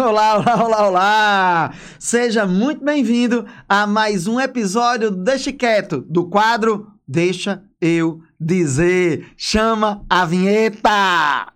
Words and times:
Olá, 0.00 0.38
olá, 0.38 0.64
olá, 0.64 0.86
olá! 0.86 1.74
Seja 1.98 2.46
muito 2.46 2.84
bem-vindo 2.84 3.44
a 3.68 3.84
mais 3.84 4.28
um 4.28 4.38
episódio 4.38 5.10
do 5.10 5.16
Deixa 5.24 5.52
Quieto, 5.52 6.04
do 6.08 6.28
quadro 6.28 6.86
Deixa 7.06 7.64
Eu 7.80 8.22
Dizer. 8.38 9.32
Chama 9.36 10.04
a 10.08 10.24
vinheta! 10.24 11.52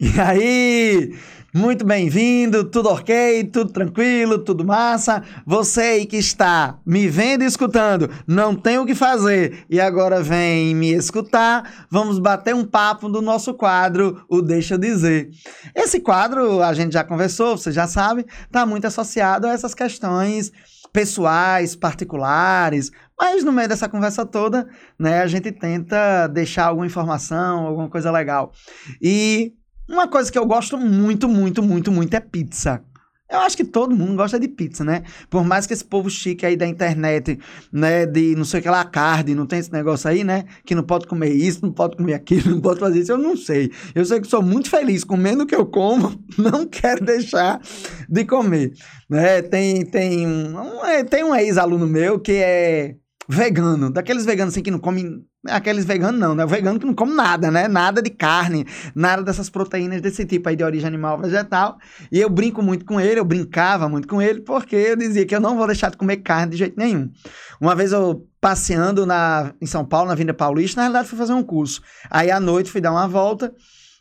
E 0.00 0.20
aí? 0.20 1.18
Muito 1.52 1.84
bem-vindo, 1.84 2.62
tudo 2.62 2.88
ok, 2.88 3.42
tudo 3.52 3.72
tranquilo, 3.72 4.38
tudo 4.38 4.64
massa. 4.64 5.24
Você 5.44 5.80
aí 5.80 6.06
que 6.06 6.16
está 6.16 6.78
me 6.86 7.08
vendo 7.08 7.42
e 7.42 7.46
escutando, 7.46 8.08
não 8.24 8.54
tem 8.54 8.78
o 8.78 8.86
que 8.86 8.94
fazer 8.94 9.64
e 9.68 9.80
agora 9.80 10.22
vem 10.22 10.72
me 10.72 10.92
escutar, 10.92 11.88
vamos 11.90 12.20
bater 12.20 12.54
um 12.54 12.64
papo 12.64 13.08
do 13.08 13.20
nosso 13.20 13.54
quadro, 13.54 14.24
o 14.28 14.40
Deixa 14.40 14.74
Eu 14.74 14.78
Dizer. 14.78 15.30
Esse 15.74 15.98
quadro, 15.98 16.62
a 16.62 16.72
gente 16.74 16.92
já 16.92 17.02
conversou, 17.02 17.58
você 17.58 17.72
já 17.72 17.88
sabe, 17.88 18.24
está 18.44 18.64
muito 18.64 18.86
associado 18.86 19.48
a 19.48 19.52
essas 19.52 19.74
questões 19.74 20.52
pessoais, 20.92 21.74
particulares, 21.74 22.92
mas 23.18 23.42
no 23.42 23.50
meio 23.50 23.68
dessa 23.68 23.88
conversa 23.88 24.24
toda, 24.24 24.68
né, 24.96 25.22
a 25.22 25.26
gente 25.26 25.50
tenta 25.50 26.28
deixar 26.28 26.66
alguma 26.66 26.86
informação, 26.86 27.66
alguma 27.66 27.90
coisa 27.90 28.12
legal. 28.12 28.52
E 29.02 29.54
uma 29.88 30.06
coisa 30.06 30.30
que 30.30 30.38
eu 30.38 30.46
gosto 30.46 30.76
muito, 30.76 31.28
muito, 31.28 31.62
muito, 31.62 31.90
muito 31.90 32.14
é 32.14 32.20
pizza. 32.20 32.82
Eu 33.30 33.40
acho 33.40 33.58
que 33.58 33.64
todo 33.64 33.94
mundo 33.94 34.16
gosta 34.16 34.40
de 34.40 34.48
pizza, 34.48 34.82
né? 34.82 35.02
Por 35.28 35.44
mais 35.44 35.66
que 35.66 35.74
esse 35.74 35.84
povo 35.84 36.08
chique 36.08 36.46
aí 36.46 36.56
da 36.56 36.66
internet, 36.66 37.38
né, 37.70 38.06
de 38.06 38.34
não 38.34 38.44
sei 38.44 38.60
o 38.60 38.62
que 38.62 38.70
lá, 38.70 38.82
carne, 38.86 39.34
não 39.34 39.44
tem 39.44 39.58
esse 39.58 39.70
negócio 39.70 40.08
aí, 40.08 40.24
né? 40.24 40.46
Que 40.64 40.74
não 40.74 40.82
pode 40.82 41.06
comer 41.06 41.30
isso, 41.34 41.60
não 41.62 41.70
pode 41.70 41.98
comer 41.98 42.14
aquilo, 42.14 42.48
não 42.52 42.60
pode 42.60 42.80
fazer 42.80 43.00
isso, 43.00 43.12
eu 43.12 43.18
não 43.18 43.36
sei. 43.36 43.70
Eu 43.94 44.04
sei 44.06 44.18
que 44.20 44.26
sou 44.26 44.42
muito 44.42 44.70
feliz 44.70 45.04
comendo 45.04 45.42
o 45.42 45.46
que 45.46 45.54
eu 45.54 45.66
como, 45.66 46.18
não 46.38 46.66
quero 46.66 47.04
deixar 47.04 47.60
de 48.08 48.24
comer, 48.24 48.72
né? 49.10 49.42
Tem, 49.42 49.84
tem 49.84 50.26
um, 50.26 50.86
é, 50.86 51.04
tem 51.04 51.22
um 51.22 51.34
ex-aluno 51.34 51.86
meu 51.86 52.18
que 52.18 52.32
é 52.32 52.94
vegano, 53.28 53.92
daqueles 53.92 54.24
veganos 54.24 54.54
assim 54.54 54.62
que 54.62 54.70
não 54.70 54.78
comem 54.78 55.22
Aqueles 55.46 55.84
veganos 55.84 56.20
não, 56.20 56.34
né? 56.34 56.44
O 56.44 56.48
vegano 56.48 56.80
que 56.80 56.86
não 56.86 56.94
come 56.94 57.14
nada, 57.14 57.48
né? 57.48 57.68
Nada 57.68 58.02
de 58.02 58.10
carne, 58.10 58.66
nada 58.92 59.22
dessas 59.22 59.48
proteínas 59.48 60.00
desse 60.00 60.26
tipo 60.26 60.48
aí 60.48 60.56
de 60.56 60.64
origem 60.64 60.88
animal 60.88 61.16
vegetal. 61.16 61.78
E 62.10 62.20
eu 62.20 62.28
brinco 62.28 62.60
muito 62.60 62.84
com 62.84 63.00
ele, 63.00 63.20
eu 63.20 63.24
brincava 63.24 63.88
muito 63.88 64.08
com 64.08 64.20
ele, 64.20 64.40
porque 64.40 64.74
eu 64.74 64.96
dizia 64.96 65.24
que 65.24 65.34
eu 65.34 65.40
não 65.40 65.56
vou 65.56 65.66
deixar 65.66 65.92
de 65.92 65.96
comer 65.96 66.18
carne 66.18 66.52
de 66.52 66.58
jeito 66.58 66.76
nenhum. 66.76 67.08
Uma 67.60 67.76
vez 67.76 67.92
eu 67.92 68.26
passeando 68.40 69.06
na, 69.06 69.54
em 69.60 69.66
São 69.66 69.84
Paulo, 69.84 70.08
na 70.08 70.16
Vinda 70.16 70.34
Paulista, 70.34 70.80
na 70.80 70.86
realidade 70.86 71.08
fui 71.08 71.18
fazer 71.18 71.34
um 71.34 71.42
curso. 71.42 71.82
Aí 72.10 72.32
à 72.32 72.40
noite 72.40 72.70
fui 72.70 72.80
dar 72.80 72.90
uma 72.90 73.06
volta. 73.06 73.54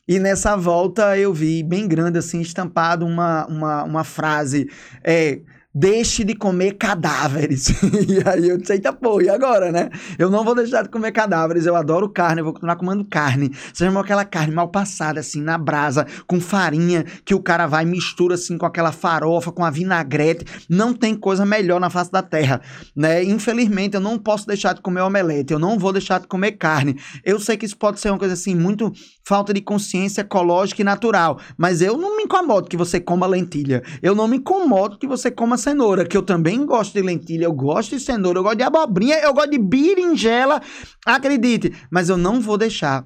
E 0.07 0.19
nessa 0.19 0.55
volta 0.55 1.17
eu 1.17 1.33
vi 1.33 1.61
bem 1.61 1.87
grande 1.87 2.17
assim, 2.17 2.41
estampado 2.41 3.05
uma, 3.05 3.45
uma, 3.45 3.83
uma 3.83 4.03
frase. 4.03 4.67
É, 5.03 5.41
deixe 5.77 6.23
de 6.23 6.33
comer 6.33 6.73
cadáveres. 6.73 7.69
e 8.09 8.27
aí 8.27 8.49
eu 8.49 8.57
disse, 8.57 8.73
eita 8.73 8.91
pô, 8.91 9.21
e 9.21 9.29
agora, 9.29 9.71
né? 9.71 9.89
Eu 10.17 10.29
não 10.29 10.43
vou 10.43 10.55
deixar 10.55 10.81
de 10.81 10.89
comer 10.89 11.11
cadáveres, 11.11 11.67
eu 11.67 11.75
adoro 11.75 12.09
carne, 12.09 12.41
eu 12.41 12.45
vou 12.45 12.53
continuar 12.53 12.75
comendo 12.77 13.05
carne. 13.05 13.51
Você 13.71 13.85
chamou 13.85 14.01
aquela 14.01 14.25
carne 14.25 14.53
mal 14.53 14.69
passada, 14.69 15.19
assim, 15.19 15.39
na 15.39 15.55
brasa, 15.55 16.07
com 16.25 16.41
farinha, 16.41 17.05
que 17.23 17.35
o 17.35 17.39
cara 17.39 17.67
vai 17.67 17.85
mistura, 17.85 18.33
assim, 18.33 18.57
com 18.57 18.65
aquela 18.65 18.91
farofa, 18.91 19.51
com 19.51 19.63
a 19.63 19.69
vinagrete. 19.69 20.45
Não 20.67 20.93
tem 20.95 21.15
coisa 21.15 21.45
melhor 21.45 21.79
na 21.79 21.91
face 21.91 22.11
da 22.11 22.23
terra, 22.23 22.59
né? 22.95 23.23
Infelizmente, 23.23 23.93
eu 23.93 24.01
não 24.01 24.17
posso 24.17 24.47
deixar 24.47 24.73
de 24.73 24.81
comer 24.81 25.01
omelete, 25.01 25.53
eu 25.53 25.59
não 25.59 25.77
vou 25.77 25.93
deixar 25.93 26.19
de 26.19 26.27
comer 26.27 26.53
carne. 26.53 26.97
Eu 27.23 27.39
sei 27.39 27.55
que 27.55 27.65
isso 27.65 27.77
pode 27.77 27.99
ser 27.99 28.09
uma 28.09 28.17
coisa, 28.17 28.33
assim, 28.33 28.55
muito 28.55 28.91
falta 29.27 29.53
de 29.53 29.59
consciência 29.59 30.21
ecológica 30.21 30.81
e 30.81 30.85
natural, 30.85 31.37
mas 31.57 31.81
eu 31.81 31.97
não 31.97 32.15
me 32.15 32.23
incomodo 32.23 32.69
que 32.69 32.77
você 32.77 32.97
coma 32.97 33.27
lentilha. 33.27 33.83
Eu 34.01 34.15
não 34.15 34.25
me 34.25 34.37
incomodo 34.37 34.97
que 34.97 35.05
você 35.05 35.29
coma 35.29 35.57
cenoura, 35.57 36.05
que 36.05 36.15
eu 36.15 36.21
também 36.21 36.65
gosto 36.65 36.93
de 36.93 37.01
lentilha, 37.01 37.43
eu 37.43 37.51
gosto 37.51 37.97
de 37.97 38.01
cenoura, 38.01 38.39
eu 38.39 38.43
gosto 38.43 38.55
de 38.55 38.63
abobrinha, 38.63 39.19
eu 39.19 39.33
gosto 39.33 39.51
de 39.51 39.57
berinjela, 39.57 40.61
acredite, 41.05 41.73
mas 41.91 42.07
eu 42.07 42.15
não 42.15 42.39
vou 42.39 42.57
deixar 42.57 43.05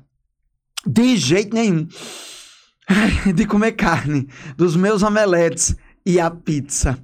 de 0.86 1.18
jeito 1.18 1.56
nenhum 1.56 1.88
de 3.36 3.46
comer 3.48 3.72
carne, 3.72 4.28
dos 4.56 4.76
meus 4.76 5.02
omeletes 5.02 5.76
e 6.06 6.20
a 6.20 6.30
pizza. 6.30 7.04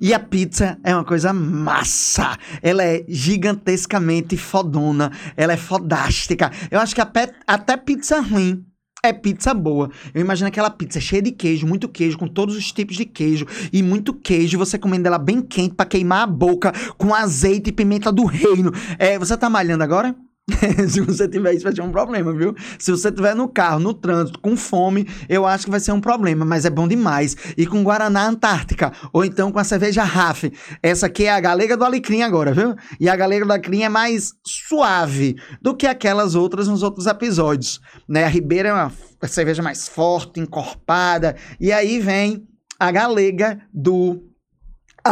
E 0.00 0.12
a 0.12 0.18
pizza 0.18 0.78
é 0.84 0.94
uma 0.94 1.04
coisa 1.04 1.32
massa. 1.32 2.36
Ela 2.62 2.84
é 2.84 3.04
gigantescamente 3.08 4.36
fodona. 4.36 5.10
Ela 5.36 5.54
é 5.54 5.56
fodástica. 5.56 6.50
Eu 6.70 6.80
acho 6.80 6.94
que 6.94 7.00
até 7.46 7.76
pizza 7.76 8.20
ruim 8.20 8.64
é 9.02 9.12
pizza 9.12 9.54
boa. 9.54 9.90
Eu 10.12 10.20
imagino 10.20 10.48
aquela 10.48 10.70
pizza 10.70 11.00
cheia 11.00 11.22
de 11.22 11.30
queijo, 11.30 11.66
muito 11.66 11.88
queijo, 11.88 12.18
com 12.18 12.26
todos 12.26 12.56
os 12.56 12.72
tipos 12.72 12.96
de 12.96 13.04
queijo 13.04 13.46
e 13.72 13.82
muito 13.82 14.12
queijo, 14.12 14.58
você 14.58 14.78
comendo 14.78 15.06
ela 15.06 15.18
bem 15.18 15.40
quente 15.40 15.74
para 15.74 15.86
queimar 15.86 16.22
a 16.22 16.26
boca, 16.26 16.72
com 16.98 17.14
azeite 17.14 17.70
e 17.70 17.72
pimenta 17.72 18.10
do 18.10 18.24
reino. 18.24 18.72
É, 18.98 19.18
você 19.18 19.36
tá 19.36 19.48
malhando 19.48 19.84
agora? 19.84 20.14
se 20.88 21.00
você 21.00 21.28
tiver 21.28 21.54
isso, 21.54 21.64
vai 21.64 21.74
ser 21.74 21.82
um 21.82 21.90
problema, 21.90 22.32
viu? 22.32 22.54
Se 22.78 22.92
você 22.92 23.10
tiver 23.10 23.34
no 23.34 23.48
carro, 23.48 23.80
no 23.80 23.92
trânsito, 23.92 24.38
com 24.38 24.56
fome, 24.56 25.06
eu 25.28 25.44
acho 25.44 25.64
que 25.64 25.70
vai 25.70 25.80
ser 25.80 25.90
um 25.90 26.00
problema, 26.00 26.44
mas 26.44 26.64
é 26.64 26.70
bom 26.70 26.86
demais. 26.86 27.36
E 27.56 27.66
com 27.66 27.82
Guaraná 27.82 28.28
Antártica, 28.28 28.92
ou 29.12 29.24
então 29.24 29.50
com 29.50 29.58
a 29.58 29.64
cerveja 29.64 30.04
Raf. 30.04 30.44
Essa 30.80 31.06
aqui 31.06 31.24
é 31.24 31.32
a 31.32 31.40
galega 31.40 31.76
do 31.76 31.84
alecrim 31.84 32.22
agora, 32.22 32.52
viu? 32.52 32.76
E 33.00 33.08
a 33.08 33.16
galega 33.16 33.44
do 33.44 33.52
alecrim 33.52 33.82
é 33.82 33.88
mais 33.88 34.34
suave 34.44 35.36
do 35.60 35.74
que 35.74 35.86
aquelas 35.86 36.36
outras 36.36 36.68
nos 36.68 36.82
outros 36.82 37.06
episódios, 37.06 37.80
né? 38.08 38.24
A 38.24 38.28
Ribeira 38.28 38.68
é 38.68 38.72
uma 38.72 38.92
cerveja 39.24 39.62
mais 39.62 39.88
forte, 39.88 40.38
encorpada, 40.38 41.34
e 41.58 41.72
aí 41.72 41.98
vem 41.98 42.46
a 42.78 42.92
galega 42.92 43.60
do 43.74 44.22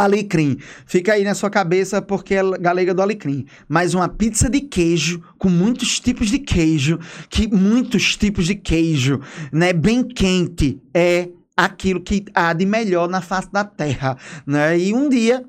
alecrim. 0.03 0.57
Fica 0.85 1.13
aí 1.13 1.23
na 1.23 1.33
sua 1.33 1.49
cabeça 1.49 2.01
porque 2.01 2.35
é 2.35 2.43
galega 2.59 2.93
do 2.93 3.01
alecrim. 3.01 3.45
Mas 3.67 3.93
uma 3.93 4.09
pizza 4.09 4.49
de 4.49 4.61
queijo, 4.61 5.21
com 5.37 5.49
muitos 5.49 5.99
tipos 5.99 6.29
de 6.29 6.39
queijo, 6.39 6.99
que 7.29 7.47
muitos 7.47 8.15
tipos 8.15 8.45
de 8.45 8.55
queijo, 8.55 9.19
né, 9.51 9.73
bem 9.73 10.03
quente, 10.03 10.81
é 10.93 11.29
aquilo 11.55 12.01
que 12.01 12.25
há 12.33 12.51
de 12.53 12.65
melhor 12.65 13.07
na 13.07 13.21
face 13.21 13.51
da 13.51 13.63
terra, 13.63 14.17
né? 14.45 14.77
E 14.77 14.93
um 14.93 15.07
dia 15.07 15.43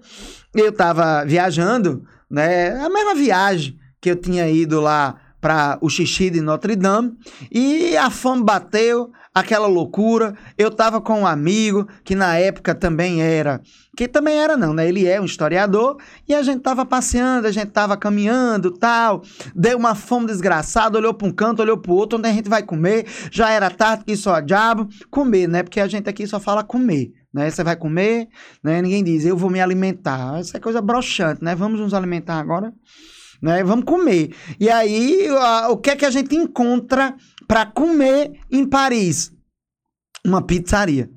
eu 0.55 0.69
estava 0.69 1.25
viajando, 1.25 2.05
né, 2.31 2.71
a 2.79 2.89
mesma 2.89 3.15
viagem 3.15 3.77
que 4.01 4.11
eu 4.11 4.17
tinha 4.17 4.49
ido 4.49 4.81
lá 4.81 5.17
para 5.41 5.79
o 5.81 5.89
xixi 5.89 6.31
de 6.31 6.41
Notre 6.41 6.75
Dame, 6.75 7.13
e 7.51 7.97
a 7.97 8.11
fome 8.11 8.43
bateu, 8.43 9.11
aquela 9.37 9.67
loucura. 9.67 10.35
Eu 10.57 10.71
tava 10.71 10.99
com 10.99 11.21
um 11.21 11.27
amigo 11.27 11.87
que 12.03 12.15
na 12.15 12.39
época 12.39 12.75
também 12.75 13.23
era, 13.23 13.61
que 13.95 14.09
também 14.09 14.39
era 14.39 14.57
não, 14.57 14.73
né? 14.73 14.89
Ele 14.89 15.07
é 15.07 15.21
um 15.21 15.27
historiador 15.27 15.99
e 16.27 16.35
a 16.35 16.43
gente 16.43 16.63
tava 16.63 16.87
passeando, 16.87 17.47
a 17.47 17.53
gente 17.53 17.71
tava 17.71 17.99
caminhando, 17.99 18.71
tal. 18.71 19.23
Deu 19.55 19.77
uma 19.77 19.95
fome 19.95 20.27
desgraçada, 20.27 20.97
olhou 20.97 21.13
para 21.13 21.29
um 21.29 21.31
canto, 21.31 21.61
olhou 21.61 21.77
para 21.77 21.93
o 21.93 21.95
outro, 21.95 22.19
onde 22.19 22.27
a 22.27 22.33
gente 22.33 22.49
vai 22.49 22.63
comer? 22.63 23.07
Já 23.31 23.51
era 23.51 23.69
tarde 23.69 24.05
que 24.07 24.17
só 24.17 24.41
diabo, 24.41 24.89
comer, 25.11 25.47
né? 25.47 25.63
Porque 25.63 25.81
a 25.81 25.87
gente 25.87 26.09
aqui 26.09 26.27
só 26.27 26.41
fala 26.41 26.65
comer. 26.65 27.13
Né? 27.31 27.51
Você 27.51 27.63
vai 27.63 27.77
comer, 27.77 28.29
né? 28.65 28.81
Ninguém 28.81 29.05
diz, 29.05 29.27
eu 29.27 29.37
vou 29.37 29.51
me 29.51 29.61
alimentar. 29.61 30.41
Isso 30.41 30.57
é 30.57 30.61
coisa 30.61 30.81
broxante, 30.81 31.45
né? 31.45 31.55
Vamos 31.55 31.79
nos 31.79 31.93
alimentar 31.93 32.39
agora, 32.39 32.73
né? 33.43 33.63
Vamos 33.63 33.85
comer. 33.85 34.35
E 34.59 34.71
aí, 34.71 35.29
o 35.69 35.77
que 35.77 35.91
é 35.91 35.97
que 35.97 36.07
a 36.07 36.11
gente 36.11 36.35
encontra 36.35 37.15
para 37.47 37.67
comer 37.67 38.39
em 38.51 38.69
Paris? 38.69 39.33
Uma 40.25 40.43
pizzaria. 40.43 41.11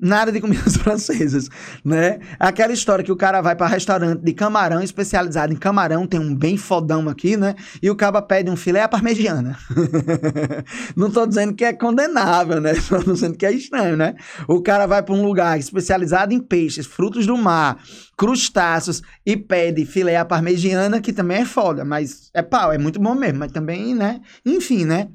Nada 0.00 0.30
de 0.30 0.40
comidas 0.40 0.76
francesas, 0.78 1.48
né? 1.84 2.20
Aquela 2.38 2.72
história 2.72 3.04
que 3.04 3.10
o 3.10 3.16
cara 3.16 3.40
vai 3.40 3.56
para 3.56 3.66
restaurante 3.66 4.22
de 4.22 4.32
camarão, 4.32 4.80
especializado 4.80 5.52
em 5.52 5.56
camarão, 5.56 6.06
tem 6.06 6.20
um 6.20 6.32
bem 6.32 6.56
fodão 6.56 7.08
aqui, 7.08 7.36
né? 7.36 7.56
E 7.82 7.90
o 7.90 7.96
cara 7.96 8.22
pede 8.22 8.48
um 8.48 8.54
filé 8.54 8.82
à 8.82 8.88
parmegiana. 8.88 9.58
Não 10.94 11.10
tô 11.10 11.26
dizendo 11.26 11.52
que 11.52 11.64
é 11.64 11.72
condenável, 11.72 12.60
né? 12.60 12.74
Tô 12.88 12.98
dizendo 12.98 13.36
que 13.36 13.44
é 13.44 13.52
estranho, 13.52 13.96
né? 13.96 14.14
O 14.46 14.62
cara 14.62 14.86
vai 14.86 15.02
para 15.02 15.14
um 15.14 15.24
lugar 15.24 15.58
especializado 15.58 16.32
em 16.32 16.38
peixes, 16.38 16.86
frutos 16.86 17.26
do 17.26 17.36
mar, 17.36 17.82
crustáceos 18.16 19.02
e 19.26 19.36
pede 19.36 19.84
filé 19.84 20.16
à 20.16 20.24
parmegiana, 20.24 21.00
que 21.00 21.12
também 21.12 21.38
é 21.38 21.44
foda, 21.44 21.84
mas 21.84 22.30
é 22.32 22.42
pau, 22.42 22.72
é 22.72 22.78
muito 22.78 23.00
bom 23.00 23.16
mesmo, 23.16 23.40
mas 23.40 23.50
também, 23.50 23.96
né? 23.96 24.20
Enfim, 24.46 24.84
né? 24.84 25.08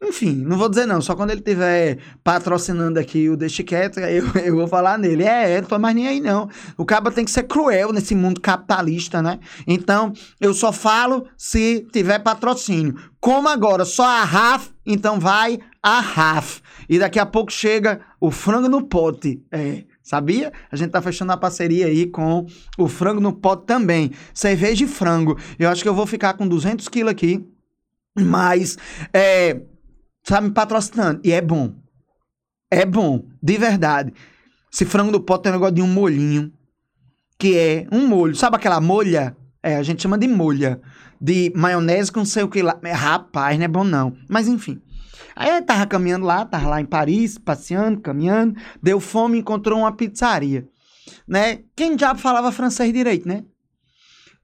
Enfim, 0.00 0.32
não 0.32 0.56
vou 0.56 0.68
dizer 0.68 0.86
não, 0.86 1.00
só 1.00 1.16
quando 1.16 1.30
ele 1.30 1.40
estiver 1.40 1.98
patrocinando 2.22 3.00
aqui 3.00 3.28
o 3.28 3.36
Deixa 3.36 3.64
Quieto, 3.64 3.98
eu, 3.98 4.24
eu 4.44 4.56
vou 4.56 4.68
falar 4.68 4.96
nele. 4.96 5.24
É, 5.24 5.56
é, 5.56 5.60
não 5.60 5.68
tô 5.68 5.78
mais 5.78 5.94
nem 5.94 6.06
aí 6.06 6.20
não. 6.20 6.48
O 6.76 6.84
cabo 6.84 7.10
tem 7.10 7.24
que 7.24 7.30
ser 7.30 7.42
cruel 7.44 7.92
nesse 7.92 8.14
mundo 8.14 8.40
capitalista, 8.40 9.20
né? 9.20 9.40
Então, 9.66 10.12
eu 10.40 10.54
só 10.54 10.72
falo 10.72 11.26
se 11.36 11.86
tiver 11.92 12.20
patrocínio. 12.20 12.94
Como 13.20 13.48
agora 13.48 13.84
só 13.84 14.04
a 14.04 14.22
RAF, 14.22 14.70
então 14.86 15.18
vai 15.18 15.58
a 15.82 15.98
RAF. 15.98 16.60
E 16.88 16.98
daqui 16.98 17.18
a 17.18 17.26
pouco 17.26 17.50
chega 17.50 18.00
o 18.20 18.30
frango 18.30 18.68
no 18.68 18.86
pote. 18.86 19.42
É, 19.50 19.82
Sabia? 20.08 20.54
A 20.72 20.76
gente 20.76 20.90
tá 20.90 21.02
fechando 21.02 21.30
uma 21.32 21.36
parceria 21.36 21.84
aí 21.84 22.06
com 22.06 22.46
o 22.78 22.88
Frango 22.88 23.20
no 23.20 23.30
Pote 23.30 23.66
também. 23.66 24.10
Cerveja 24.32 24.76
de 24.76 24.86
frango. 24.86 25.38
Eu 25.58 25.68
acho 25.68 25.82
que 25.82 25.88
eu 25.88 25.92
vou 25.92 26.06
ficar 26.06 26.32
com 26.32 26.48
200 26.48 26.88
quilos 26.88 27.10
aqui. 27.10 27.46
Mas, 28.18 28.78
é, 29.12 29.60
tá 30.34 30.40
me 30.40 30.50
patrocinando. 30.50 31.20
E 31.24 31.32
é 31.32 31.40
bom. 31.40 31.74
É 32.70 32.84
bom. 32.84 33.24
De 33.42 33.56
verdade. 33.56 34.12
Esse 34.72 34.84
frango 34.84 35.10
no 35.10 35.20
pote 35.20 35.44
tem 35.44 35.52
um 35.52 35.54
negócio 35.54 35.74
de 35.74 35.82
um 35.82 35.86
molhinho. 35.86 36.52
Que 37.38 37.56
é 37.56 37.86
um 37.90 38.06
molho. 38.06 38.34
Sabe 38.34 38.56
aquela 38.56 38.80
molha? 38.80 39.36
É, 39.62 39.76
a 39.76 39.82
gente 39.82 40.02
chama 40.02 40.18
de 40.18 40.28
molha. 40.28 40.80
De 41.20 41.52
maionese 41.56 42.12
com 42.12 42.24
sei 42.24 42.42
o 42.42 42.48
que 42.48 42.62
lá. 42.62 42.78
Rapaz, 42.92 43.58
não 43.58 43.64
é 43.64 43.68
bom 43.68 43.84
não. 43.84 44.16
Mas 44.28 44.46
enfim. 44.46 44.80
Aí 45.34 45.50
ele 45.50 45.62
tava 45.62 45.86
caminhando 45.86 46.26
lá, 46.26 46.44
tava 46.44 46.68
lá 46.68 46.80
em 46.80 46.84
Paris, 46.84 47.38
passeando, 47.38 48.00
caminhando, 48.00 48.56
deu 48.82 48.98
fome, 48.98 49.38
encontrou 49.38 49.78
uma 49.78 49.92
pizzaria, 49.92 50.68
né? 51.28 51.60
Quem 51.76 51.96
já 51.96 52.12
falava 52.16 52.50
francês 52.50 52.92
direito, 52.92 53.28
né? 53.28 53.44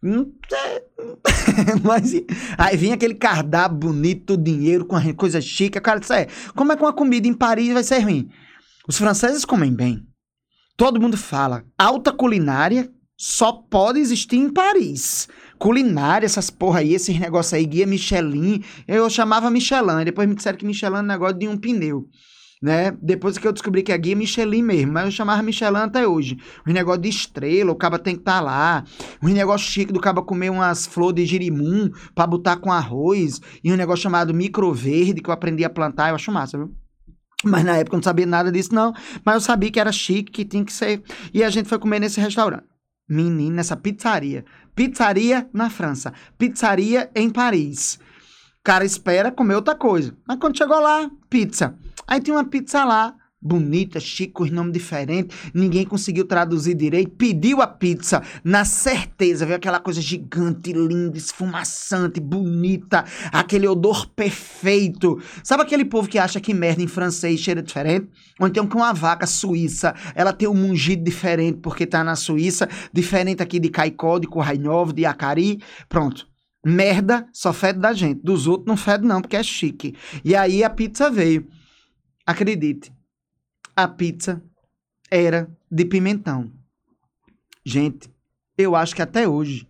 Mas 1.82 2.12
aí 2.58 2.76
vinha 2.76 2.94
aquele 2.94 3.14
cardápio 3.14 3.78
bonito, 3.78 4.36
dinheiro, 4.36 4.84
com 4.84 4.96
coisa 5.14 5.40
chique. 5.40 5.78
O 5.78 5.82
cara 5.82 6.00
disse: 6.00 6.14
é, 6.14 6.28
como 6.54 6.72
é 6.72 6.76
que 6.76 6.82
uma 6.82 6.92
comida 6.92 7.26
em 7.26 7.34
Paris 7.34 7.72
vai 7.72 7.82
ser 7.82 8.00
ruim? 8.00 8.28
Os 8.86 8.98
franceses 8.98 9.44
comem 9.44 9.72
bem. 9.72 10.06
Todo 10.76 11.00
mundo 11.00 11.16
fala. 11.16 11.64
Alta 11.78 12.12
culinária 12.12 12.90
só 13.16 13.52
pode 13.52 13.98
existir 13.98 14.36
em 14.36 14.50
Paris 14.50 15.28
culinária, 15.58 16.26
essas 16.26 16.50
porra 16.50 16.80
aí, 16.80 16.94
esses 16.94 17.18
negócios 17.18 17.54
aí, 17.54 17.64
guia 17.64 17.86
Michelin. 17.86 18.62
Eu 18.86 19.08
chamava 19.08 19.50
Michelin, 19.50 20.04
depois 20.04 20.28
me 20.28 20.34
disseram 20.34 20.58
que 20.58 20.66
Michelin 20.66 20.96
é 20.96 21.00
um 21.00 21.02
negócio 21.02 21.38
de 21.38 21.48
um 21.48 21.56
pneu. 21.56 22.06
Né? 22.64 22.96
Depois 23.02 23.36
que 23.36 23.46
eu 23.46 23.52
descobri 23.52 23.82
que 23.82 23.92
a 23.92 23.96
guia 23.98 24.14
é 24.14 24.16
Michelin 24.16 24.62
mesmo, 24.62 24.90
mas 24.90 25.04
eu 25.04 25.10
chamava 25.10 25.42
Michelin 25.42 25.80
até 25.80 26.08
hoje. 26.08 26.38
Os 26.66 26.72
negócio 26.72 27.02
de 27.02 27.10
estrela, 27.10 27.70
o 27.70 27.74
caba 27.74 27.98
tem 27.98 28.14
que 28.14 28.22
estar 28.22 28.38
tá 28.38 28.40
lá. 28.40 28.84
Os 29.22 29.30
negócio 29.32 29.70
chique 29.70 29.92
do 29.92 30.00
caba 30.00 30.22
comer 30.22 30.48
umas 30.48 30.86
flores 30.86 31.14
de 31.14 31.26
girimum 31.26 31.90
pra 32.14 32.26
botar 32.26 32.56
com 32.56 32.72
arroz. 32.72 33.38
E 33.62 33.70
um 33.70 33.76
negócio 33.76 34.04
chamado 34.04 34.32
microverde 34.32 35.20
que 35.20 35.28
eu 35.28 35.34
aprendi 35.34 35.62
a 35.62 35.68
plantar, 35.68 36.08
eu 36.08 36.14
acho 36.14 36.32
massa, 36.32 36.56
viu? 36.56 36.74
Mas 37.44 37.64
na 37.64 37.76
época 37.76 37.96
eu 37.96 37.98
não 37.98 38.02
sabia 38.02 38.24
nada 38.24 38.50
disso, 38.50 38.74
não. 38.74 38.94
Mas 39.22 39.34
eu 39.34 39.40
sabia 39.42 39.70
que 39.70 39.78
era 39.78 39.92
chique, 39.92 40.32
que 40.32 40.42
tinha 40.46 40.64
que 40.64 40.72
ser. 40.72 41.02
E 41.34 41.44
a 41.44 41.50
gente 41.50 41.68
foi 41.68 41.78
comer 41.78 42.00
nesse 42.00 42.18
restaurante. 42.18 42.64
Menino, 43.06 43.56
nessa 43.56 43.76
pizzaria. 43.76 44.42
Pizzaria 44.74 45.46
na 45.52 45.68
França. 45.68 46.14
Pizzaria 46.38 47.10
em 47.14 47.28
Paris. 47.28 47.98
O 48.60 48.64
cara 48.64 48.86
espera 48.86 49.30
comer 49.30 49.54
outra 49.54 49.74
coisa. 49.74 50.16
Mas 50.26 50.38
quando 50.38 50.56
chegou 50.56 50.80
lá, 50.80 51.10
pizza. 51.28 51.76
Aí 52.06 52.20
tinha 52.20 52.36
uma 52.36 52.44
pizza 52.44 52.84
lá 52.84 53.14
bonita, 53.44 54.00
chique, 54.00 54.32
com 54.32 54.42
os 54.42 54.50
nomes 54.50 54.72
diferentes, 54.72 55.36
ninguém 55.52 55.84
conseguiu 55.84 56.24
traduzir 56.24 56.74
direito, 56.74 57.10
pediu 57.10 57.60
a 57.60 57.66
pizza, 57.66 58.22
na 58.42 58.64
certeza, 58.64 59.44
viu 59.44 59.54
aquela 59.54 59.78
coisa 59.78 60.00
gigante, 60.00 60.72
linda, 60.72 61.18
esfumaçante, 61.18 62.18
bonita, 62.20 63.04
aquele 63.30 63.68
odor 63.68 64.08
perfeito. 64.16 65.20
Sabe 65.42 65.62
aquele 65.62 65.84
povo 65.84 66.08
que 66.08 66.18
acha 66.18 66.40
que 66.40 66.54
merda 66.54 66.82
em 66.82 66.86
francês 66.86 67.38
cheira 67.38 67.62
diferente? 67.62 68.08
Ou 68.40 68.48
então 68.48 68.66
que 68.66 68.76
uma 68.76 68.94
vaca 68.94 69.26
suíça, 69.26 69.94
ela 70.14 70.32
tem 70.32 70.48
um 70.48 70.54
mungido 70.54 71.04
diferente 71.04 71.58
porque 71.58 71.86
tá 71.86 72.02
na 72.02 72.16
Suíça, 72.16 72.66
diferente 72.92 73.42
aqui 73.42 73.60
de 73.60 73.68
Caicó, 73.68 74.18
de 74.18 74.26
Corrainhov, 74.26 74.92
de 74.92 75.04
Acari, 75.04 75.60
pronto. 75.88 76.26
Merda 76.64 77.26
só 77.30 77.52
fede 77.52 77.78
da 77.78 77.92
gente, 77.92 78.22
dos 78.22 78.46
outros 78.46 78.66
não 78.66 78.76
fede 78.76 79.04
não, 79.04 79.20
porque 79.20 79.36
é 79.36 79.42
chique. 79.42 79.94
E 80.24 80.34
aí 80.34 80.64
a 80.64 80.70
pizza 80.70 81.10
veio. 81.10 81.46
Acredite, 82.26 82.90
a 83.76 83.86
pizza 83.86 84.42
era 85.10 85.46
de 85.70 85.84
pimentão. 85.84 86.50
Gente, 87.62 88.10
eu 88.56 88.74
acho 88.74 88.94
que 88.94 89.02
até 89.02 89.28
hoje 89.28 89.68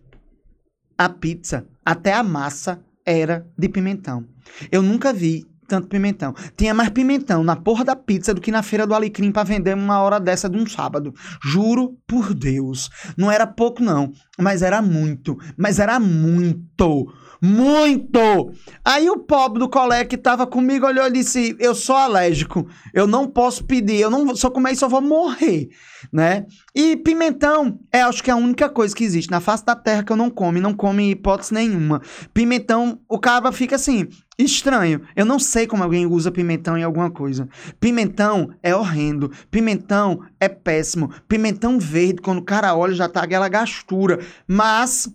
a 0.97 1.09
pizza, 1.09 1.67
até 1.83 2.13
a 2.13 2.23
massa, 2.23 2.81
era 3.05 3.45
de 3.57 3.67
pimentão. 3.67 4.25
Eu 4.71 4.81
nunca 4.81 5.11
vi 5.11 5.45
tanto 5.67 5.87
pimentão. 5.87 6.33
Tinha 6.55 6.73
mais 6.73 6.89
pimentão 6.89 7.43
na 7.43 7.55
porra 7.55 7.83
da 7.83 7.95
pizza 7.95 8.33
do 8.33 8.41
que 8.41 8.51
na 8.51 8.63
feira 8.63 8.85
do 8.85 8.93
Alecrim 8.93 9.31
para 9.31 9.43
vender 9.43 9.75
uma 9.75 9.99
hora 10.01 10.19
dessa 10.19 10.49
de 10.49 10.57
um 10.57 10.65
sábado. 10.67 11.13
Juro 11.43 11.97
por 12.07 12.33
Deus. 12.33 12.89
Não 13.17 13.31
era 13.31 13.47
pouco, 13.47 13.83
não. 13.83 14.11
Mas 14.39 14.61
era 14.61 14.81
muito. 14.81 15.37
Mas 15.57 15.79
era 15.79 15.99
muito. 15.99 17.07
Muito! 17.41 18.51
Aí 18.83 19.09
o 19.09 19.19
pobre 19.19 19.59
do 19.59 19.69
colega 19.69 20.09
que 20.09 20.17
tava 20.17 20.47
comigo 20.47 20.87
olhou 20.87 21.05
e 21.05 21.11
disse: 21.11 21.55
Eu 21.59 21.75
sou 21.75 21.95
alérgico, 21.95 22.67
eu 22.93 23.05
não 23.05 23.27
posso 23.27 23.63
pedir, 23.65 23.99
eu 23.99 24.09
não 24.09 24.35
se 24.35 24.45
eu 24.45 24.51
comer 24.51 24.71
isso 24.71 24.85
eu 24.85 24.89
vou 24.89 25.01
morrer, 25.01 25.69
né? 26.11 26.45
E 26.73 26.95
pimentão 26.97 27.79
é 27.91 28.01
acho 28.01 28.23
que 28.23 28.29
é 28.29 28.33
a 28.33 28.37
única 28.37 28.69
coisa 28.69 28.95
que 28.95 29.03
existe 29.03 29.29
na 29.29 29.39
face 29.39 29.65
da 29.65 29.75
terra 29.75 30.03
que 30.03 30.11
eu 30.11 30.17
não 30.17 30.29
como, 30.29 30.59
não 30.59 30.73
come 30.73 31.11
hipótese 31.11 31.53
nenhuma. 31.53 32.01
Pimentão, 32.33 32.99
o 33.07 33.19
cara 33.19 33.51
fica 33.51 33.75
assim, 33.75 34.07
estranho. 34.37 35.01
Eu 35.15 35.25
não 35.25 35.39
sei 35.39 35.65
como 35.65 35.83
alguém 35.83 36.05
usa 36.05 36.31
pimentão 36.31 36.77
em 36.77 36.83
alguma 36.83 37.09
coisa. 37.09 37.47
Pimentão 37.79 38.53
é 38.61 38.75
horrendo, 38.75 39.31
pimentão 39.49 40.21
é 40.39 40.49
péssimo. 40.49 41.11
Pimentão 41.27 41.79
verde, 41.79 42.21
quando 42.21 42.39
o 42.39 42.45
cara 42.45 42.75
olha 42.75 42.93
já 42.93 43.07
tá 43.07 43.23
aquela 43.23 43.47
gastura, 43.47 44.19
mas 44.47 45.09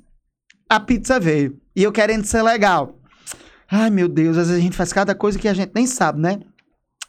a 0.68 0.80
pizza 0.80 1.20
veio. 1.20 1.58
E 1.74 1.82
eu 1.82 1.92
querendo 1.92 2.24
ser 2.24 2.42
legal. 2.42 2.98
Ai, 3.70 3.90
meu 3.90 4.08
Deus, 4.08 4.36
às 4.36 4.48
vezes 4.48 4.60
a 4.60 4.64
gente 4.64 4.76
faz 4.76 4.92
cada 4.92 5.14
coisa 5.14 5.38
que 5.38 5.48
a 5.48 5.54
gente 5.54 5.72
nem 5.74 5.86
sabe, 5.86 6.20
né? 6.20 6.40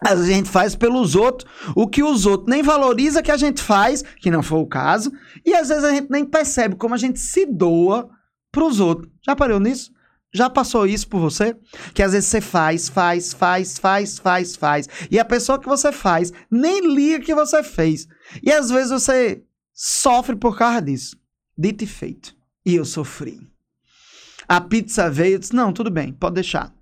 Às 0.03 0.17
vezes 0.17 0.29
a 0.29 0.35
gente 0.35 0.49
faz 0.49 0.75
pelos 0.75 1.15
outros 1.15 1.49
o 1.75 1.87
que 1.87 2.03
os 2.03 2.25
outros 2.25 2.49
nem 2.49 2.63
valorizam 2.63 3.21
que 3.21 3.31
a 3.31 3.37
gente 3.37 3.61
faz, 3.61 4.01
que 4.01 4.31
não 4.31 4.41
foi 4.41 4.59
o 4.59 4.65
caso, 4.65 5.11
e 5.45 5.53
às 5.53 5.69
vezes 5.69 5.83
a 5.83 5.91
gente 5.91 6.09
nem 6.09 6.25
percebe 6.25 6.75
como 6.75 6.95
a 6.95 6.97
gente 6.97 7.19
se 7.19 7.45
doa 7.45 8.09
pros 8.51 8.79
outros. 8.79 9.11
Já 9.25 9.35
parou 9.35 9.59
nisso? 9.59 9.91
Já 10.33 10.49
passou 10.49 10.85
isso 10.85 11.07
por 11.09 11.19
você? 11.19 11.57
Que 11.93 12.01
às 12.01 12.13
vezes 12.13 12.29
você 12.29 12.39
faz, 12.39 12.87
faz, 12.87 13.33
faz, 13.33 13.77
faz, 13.77 14.17
faz, 14.17 14.55
faz. 14.55 14.87
E 15.09 15.19
a 15.19 15.25
pessoa 15.25 15.59
que 15.59 15.67
você 15.67 15.91
faz 15.91 16.31
nem 16.49 16.93
liga 16.93 17.23
que 17.23 17.35
você 17.35 17.61
fez. 17.61 18.07
E 18.41 18.51
às 18.51 18.69
vezes 18.69 18.91
você 18.91 19.43
sofre 19.73 20.35
por 20.35 20.57
causa 20.57 20.81
disso. 20.81 21.17
Dito 21.57 21.83
e 21.83 21.87
feito. 21.87 22.33
E 22.65 22.75
eu 22.75 22.85
sofri. 22.85 23.41
A 24.47 24.61
pizza 24.61 25.09
veio, 25.09 25.35
eu 25.35 25.39
disse: 25.39 25.55
não, 25.55 25.73
tudo 25.73 25.91
bem, 25.91 26.13
pode 26.13 26.35
deixar. 26.35 26.73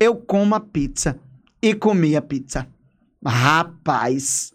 Eu 0.00 0.16
como 0.16 0.54
a 0.54 0.60
pizza 0.60 1.20
e 1.62 1.74
comi 1.74 2.16
a 2.16 2.22
pizza. 2.22 2.66
Rapaz, 3.24 4.52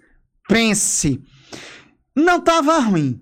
pense. 0.49 1.21
Não 2.15 2.37
estava 2.37 2.77
ruim. 2.79 3.21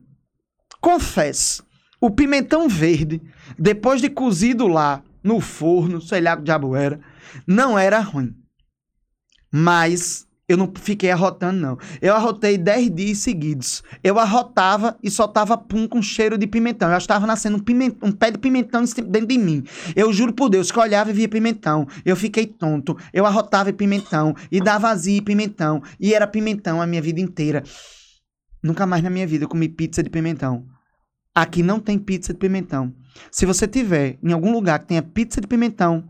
Confesso. 0.79 1.63
O 1.99 2.09
pimentão 2.09 2.67
verde, 2.67 3.21
depois 3.57 4.01
de 4.01 4.09
cozido 4.09 4.67
lá 4.67 5.03
no 5.23 5.39
forno, 5.39 6.01
sei 6.01 6.21
lá 6.21 6.35
o 6.35 6.41
diabo 6.41 6.75
era, 6.75 6.99
não 7.47 7.77
era 7.77 7.99
ruim. 7.99 8.35
Mas 9.51 10.27
eu 10.51 10.57
não 10.57 10.69
fiquei 10.75 11.09
arrotando, 11.09 11.61
não. 11.61 11.77
Eu 12.01 12.13
arrotei 12.13 12.57
10 12.57 12.93
dias 12.93 13.19
seguidos. 13.19 13.81
Eu 14.03 14.19
arrotava 14.19 14.97
e 15.01 15.09
soltava 15.09 15.57
pum 15.57 15.87
com 15.87 16.01
cheiro 16.01 16.37
de 16.37 16.45
pimentão. 16.45 16.91
Eu 16.91 16.97
estava 16.97 17.25
nascendo 17.25 17.55
um, 17.55 17.59
pimentão, 17.61 18.09
um 18.09 18.11
pé 18.11 18.31
de 18.31 18.37
pimentão 18.37 18.83
dentro 18.83 19.27
de 19.27 19.37
mim. 19.37 19.63
Eu 19.95 20.11
juro 20.11 20.33
por 20.33 20.49
Deus 20.49 20.69
que 20.69 20.77
eu 20.77 20.83
olhava 20.83 21.09
e 21.09 21.13
via 21.13 21.29
pimentão. 21.29 21.87
Eu 22.03 22.17
fiquei 22.17 22.45
tonto. 22.45 22.97
Eu 23.13 23.25
arrotava 23.25 23.71
pimentão 23.71 24.35
e 24.51 24.59
dava 24.59 24.89
vazio 24.89 25.17
e 25.17 25.21
pimentão. 25.21 25.81
E 25.97 26.13
era 26.13 26.27
pimentão 26.27 26.81
a 26.81 26.85
minha 26.85 27.01
vida 27.01 27.21
inteira. 27.21 27.63
Nunca 28.61 28.85
mais 28.85 29.01
na 29.01 29.09
minha 29.09 29.25
vida 29.25 29.45
eu 29.45 29.49
comi 29.49 29.69
pizza 29.69 30.03
de 30.03 30.09
pimentão. 30.09 30.65
Aqui 31.33 31.63
não 31.63 31.79
tem 31.79 31.97
pizza 31.97 32.33
de 32.33 32.39
pimentão. 32.39 32.93
Se 33.31 33.45
você 33.45 33.67
tiver 33.67 34.17
em 34.21 34.31
algum 34.31 34.51
lugar 34.51 34.79
que 34.79 34.87
tenha 34.87 35.01
pizza 35.01 35.39
de 35.39 35.47
pimentão, 35.47 36.03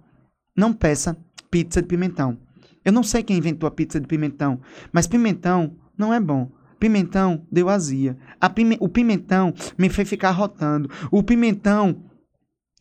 não 0.56 0.74
peça 0.74 1.18
pizza 1.50 1.82
de 1.82 1.88
pimentão. 1.88 2.38
Eu 2.84 2.92
não 2.92 3.04
sei 3.04 3.22
quem 3.22 3.38
inventou 3.38 3.68
a 3.68 3.72
pizza 3.72 4.00
de 4.00 4.08
pimentão, 4.08 4.60
mas 4.92 5.08
pimentão 5.08 5.76
não 5.98 6.14
é 6.14 6.20
bom. 6.20 6.52
Pimentão 6.80 7.46
deu 7.52 7.70
azia. 7.70 8.18
Pime... 8.56 8.78
O 8.80 8.90
pimentão 8.90 9.54
me 9.78 9.88
fez 9.88 10.10
ficar 10.10 10.32
rotando. 10.32 10.90
O 11.12 11.22
pimentão 11.22 12.04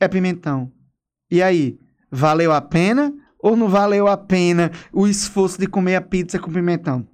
é 0.01 0.09
pimentão. 0.09 0.73
E 1.31 1.43
aí, 1.43 1.79
valeu 2.11 2.53
a 2.53 2.63
pena 2.63 3.13
ou 3.39 3.55
não 3.55 3.69
valeu 3.69 4.09
a 4.09 4.17
pena 4.17 4.71
o 4.91 5.07
esforço 5.07 5.61
de 5.61 5.67
comer 5.67 5.97
a 5.97 6.01
pizza 6.01 6.39
com 6.39 6.51
pimentão? 6.51 7.07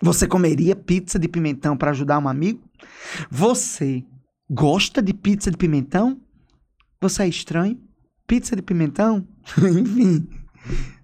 Você 0.00 0.28
comeria 0.28 0.76
pizza 0.76 1.18
de 1.18 1.26
pimentão 1.26 1.76
para 1.76 1.90
ajudar 1.90 2.18
um 2.20 2.28
amigo? 2.28 2.62
Você 3.28 4.04
gosta 4.54 5.02
de 5.02 5.12
pizza 5.12 5.50
de 5.50 5.56
pimentão? 5.56 6.20
Você 7.00 7.24
é 7.24 7.28
estranho? 7.28 7.76
Pizza 8.24 8.54
de 8.54 8.62
pimentão? 8.62 9.26
Enfim, 9.58 10.28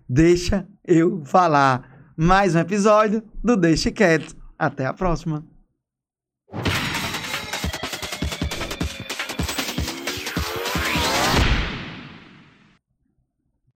deixa 0.09 0.69
eu 0.87 1.25
falar. 1.25 2.12
Mais 2.16 2.54
um 2.54 2.61
episódio 2.61 3.25
do 3.42 3.57
Deixe 3.57 3.90
Quieto. 3.90 4.37
Até 4.57 4.87
a 4.87 4.92
próxima. 4.92 5.45